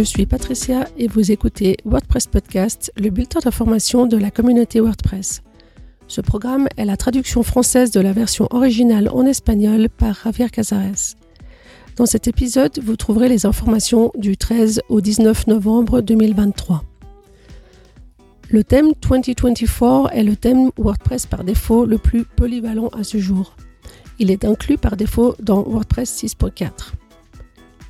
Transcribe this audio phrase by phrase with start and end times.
[0.00, 5.42] je suis Patricia et vous écoutez WordPress Podcast, le bulletin d'information de la communauté WordPress.
[6.08, 11.16] Ce programme est la traduction française de la version originale en espagnol par Javier Casares.
[11.96, 16.82] Dans cet épisode, vous trouverez les informations du 13 au 19 novembre 2023.
[18.48, 23.54] Le thème 2024 est le thème WordPress par défaut le plus polyvalent à ce jour.
[24.18, 26.70] Il est inclus par défaut dans WordPress 6.4.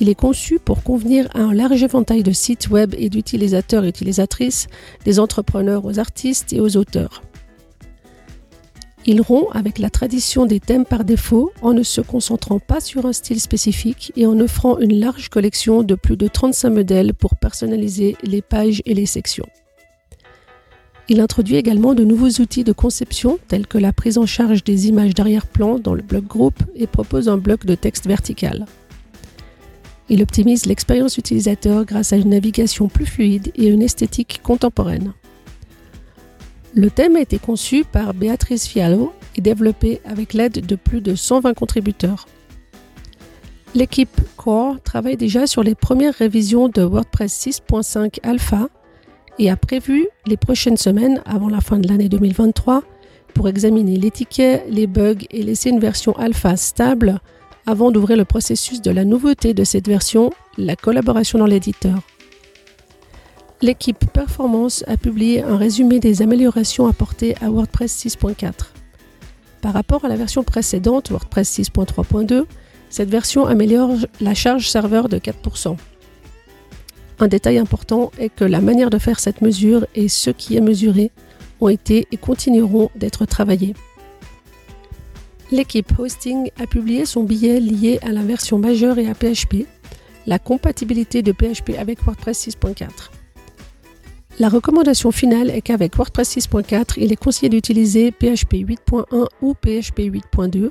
[0.00, 3.88] Il est conçu pour convenir à un large éventail de sites web et d'utilisateurs et
[3.88, 4.66] utilisatrices,
[5.04, 7.22] des entrepreneurs aux artistes et aux auteurs.
[9.06, 13.04] Il rompt avec la tradition des thèmes par défaut en ne se concentrant pas sur
[13.04, 17.36] un style spécifique et en offrant une large collection de plus de 35 modèles pour
[17.36, 19.46] personnaliser les pages et les sections.
[21.10, 24.88] Il introduit également de nouveaux outils de conception tels que la prise en charge des
[24.88, 28.64] images d'arrière-plan dans le bloc groupe et propose un bloc de texte vertical.
[30.08, 35.14] Il optimise l'expérience utilisateur grâce à une navigation plus fluide et une esthétique contemporaine.
[36.74, 41.14] Le thème a été conçu par Béatrice Fialo et développé avec l'aide de plus de
[41.14, 42.26] 120 contributeurs.
[43.74, 48.68] L'équipe Core travaille déjà sur les premières révisions de WordPress 6.5 Alpha
[49.38, 52.82] et a prévu les prochaines semaines avant la fin de l'année 2023
[53.34, 57.20] pour examiner les tickets, les bugs et laisser une version alpha stable
[57.66, 61.98] avant d'ouvrir le processus de la nouveauté de cette version, la collaboration dans l'éditeur.
[63.62, 68.52] L'équipe Performance a publié un résumé des améliorations apportées à WordPress 6.4.
[69.62, 72.44] Par rapport à la version précédente, WordPress 6.3.2,
[72.90, 75.76] cette version améliore la charge serveur de 4%.
[77.20, 80.60] Un détail important est que la manière de faire cette mesure et ce qui est
[80.60, 81.10] mesuré
[81.60, 83.74] ont été et continueront d'être travaillés.
[85.54, 89.68] L'équipe Hosting a publié son billet lié à la version majeure et à PHP,
[90.26, 92.88] la compatibilité de PHP avec WordPress 6.4.
[94.40, 100.10] La recommandation finale est qu'avec WordPress 6.4, il est conseillé d'utiliser PHP 8.1 ou PHP
[100.10, 100.70] 8.2,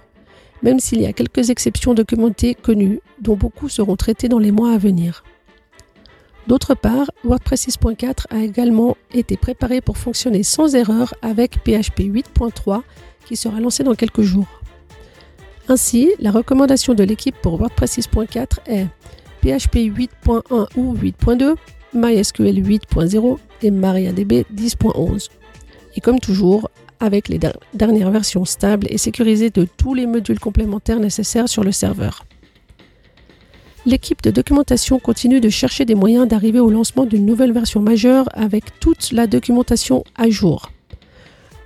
[0.64, 4.74] même s'il y a quelques exceptions documentées connues, dont beaucoup seront traitées dans les mois
[4.74, 5.24] à venir.
[6.48, 12.82] D'autre part, WordPress 6.4 a également été préparé pour fonctionner sans erreur avec PHP 8.3
[13.26, 14.63] qui sera lancé dans quelques jours.
[15.70, 18.88] Ainsi, la recommandation de l'équipe pour WordPress 6.4 est
[19.42, 21.56] PHP 8.1 ou 8.2,
[21.94, 25.30] MySQL 8.0 et MariaDB 10.11.
[25.96, 26.70] Et comme toujours,
[27.00, 27.40] avec les
[27.74, 32.26] dernières versions stables et sécurisées de tous les modules complémentaires nécessaires sur le serveur.
[33.86, 38.30] L'équipe de documentation continue de chercher des moyens d'arriver au lancement d'une nouvelle version majeure
[38.34, 40.72] avec toute la documentation à jour.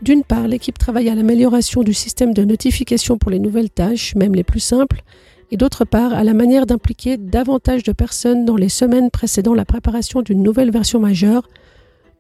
[0.02, 4.36] D'une part, l'équipe travaille à l'amélioration du système de notification pour les nouvelles tâches, même
[4.36, 5.02] les plus simples,
[5.50, 9.66] et d'autre part, à la manière d'impliquer davantage de personnes dans les semaines précédant la
[9.66, 11.48] préparation d'une nouvelle version majeure,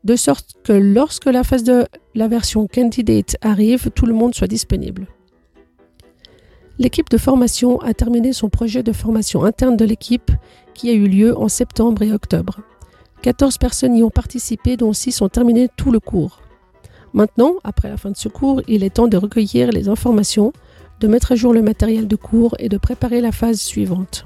[0.03, 1.85] de sorte que lorsque la phase de
[2.15, 5.07] la version candidate arrive, tout le monde soit disponible.
[6.79, 10.31] L'équipe de formation a terminé son projet de formation interne de l'équipe
[10.73, 12.59] qui a eu lieu en septembre et octobre.
[13.23, 16.39] 14 personnes y ont participé, dont 6 ont terminé tout le cours.
[17.13, 20.53] Maintenant, après la fin de ce cours, il est temps de recueillir les informations,
[20.99, 24.25] de mettre à jour le matériel de cours et de préparer la phase suivante.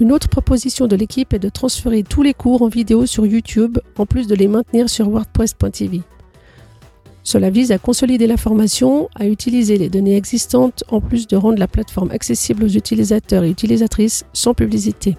[0.00, 3.78] Une autre proposition de l'équipe est de transférer tous les cours en vidéo sur YouTube
[3.96, 6.02] en plus de les maintenir sur WordPress.tv.
[7.22, 11.58] Cela vise à consolider la formation, à utiliser les données existantes en plus de rendre
[11.58, 15.16] la plateforme accessible aux utilisateurs et utilisatrices sans publicité.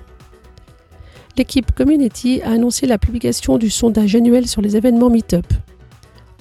[1.38, 5.48] L'équipe Community a annoncé la publication du sondage annuel sur les événements Meetup.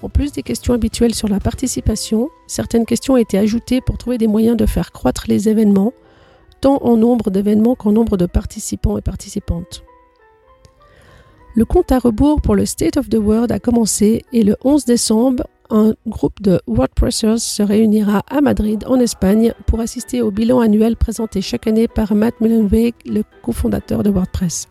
[0.04, 4.18] En plus des questions habituelles sur la participation, certaines questions ont été ajoutées pour trouver
[4.18, 5.94] des moyens de faire croître les événements,
[6.60, 9.82] tant en nombre d'événements qu'en nombre de participants et participantes.
[11.54, 14.84] Le compte à rebours pour le State of the World a commencé et le 11
[14.84, 20.60] décembre, un groupe de WordPressers se réunira à Madrid, en Espagne, pour assister au bilan
[20.60, 24.68] annuel présenté chaque année par Matt Mullenweg, le cofondateur de WordPress.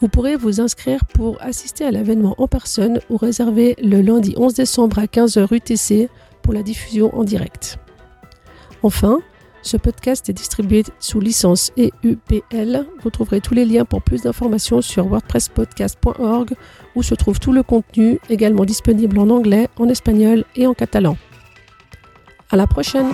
[0.00, 4.54] Vous pourrez vous inscrire pour assister à l'événement en personne ou réserver le lundi 11
[4.54, 6.08] décembre à 15h UTC
[6.42, 7.78] pour la diffusion en direct.
[8.82, 9.18] Enfin,
[9.62, 12.86] ce podcast est distribué sous licence EUPL.
[13.02, 16.54] Vous trouverez tous les liens pour plus d'informations sur wordpresspodcast.org
[16.94, 21.18] où se trouve tout le contenu également disponible en anglais, en espagnol et en catalan.
[22.50, 23.10] À la prochaine!